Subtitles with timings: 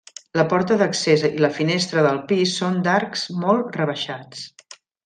[0.39, 4.47] La porta d'accés i la finestra del pis són d'arcs molt rebaixats.